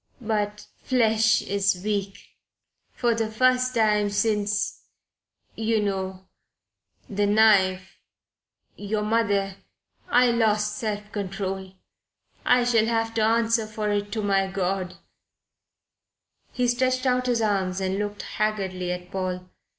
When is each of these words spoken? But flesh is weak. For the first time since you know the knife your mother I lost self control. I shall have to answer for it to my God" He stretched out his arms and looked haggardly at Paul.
But 0.19 0.65
flesh 0.81 1.43
is 1.43 1.83
weak. 1.83 2.17
For 2.91 3.13
the 3.13 3.29
first 3.29 3.75
time 3.75 4.09
since 4.09 4.85
you 5.53 5.79
know 5.79 6.27
the 7.07 7.27
knife 7.27 7.99
your 8.75 9.03
mother 9.03 9.57
I 10.09 10.31
lost 10.31 10.75
self 10.77 11.11
control. 11.11 11.73
I 12.43 12.63
shall 12.63 12.87
have 12.87 13.13
to 13.13 13.21
answer 13.21 13.67
for 13.67 13.91
it 13.91 14.11
to 14.13 14.23
my 14.23 14.47
God" 14.47 14.95
He 16.51 16.67
stretched 16.67 17.05
out 17.05 17.27
his 17.27 17.43
arms 17.43 17.79
and 17.79 17.99
looked 17.99 18.23
haggardly 18.23 18.91
at 18.91 19.11
Paul. 19.11 19.51